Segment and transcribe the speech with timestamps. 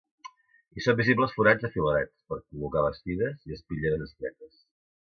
[0.79, 4.61] Hi són visibles forats afilerats, per col·locar bastides, i espitlleres estretes.